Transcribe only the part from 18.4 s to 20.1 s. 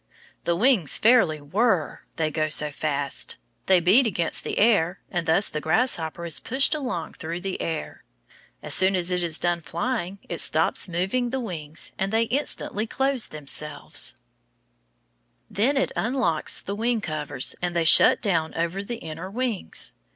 over the inner wings.